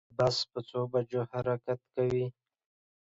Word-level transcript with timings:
بس 0.17 0.37
په 0.51 0.59
څو 0.69 0.79
بجو 0.91 1.21
حرکت 1.31 1.79
کوی 1.93 2.25